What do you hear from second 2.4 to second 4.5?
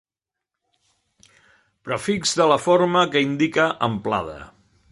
de la forma que indica amplada.